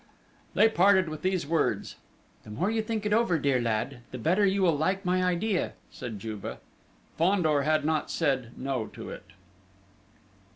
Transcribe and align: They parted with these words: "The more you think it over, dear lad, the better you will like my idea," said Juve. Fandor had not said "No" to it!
They 0.55 0.67
parted 0.67 1.09
with 1.09 1.21
these 1.21 1.45
words: 1.45 1.97
"The 2.41 2.49
more 2.49 2.71
you 2.71 2.81
think 2.81 3.05
it 3.05 3.13
over, 3.13 3.37
dear 3.37 3.61
lad, 3.61 3.99
the 4.09 4.17
better 4.17 4.43
you 4.43 4.63
will 4.63 4.75
like 4.75 5.05
my 5.05 5.23
idea," 5.23 5.73
said 5.91 6.17
Juve. 6.17 6.57
Fandor 7.19 7.61
had 7.61 7.85
not 7.85 8.09
said 8.09 8.49
"No" 8.57 8.87
to 8.87 9.11
it! 9.11 9.33